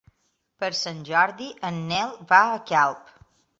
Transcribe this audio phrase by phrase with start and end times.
[0.63, 3.15] Per Sant Jordi en Nel va a Calp.